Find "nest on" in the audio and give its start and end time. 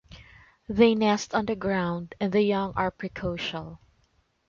0.95-1.45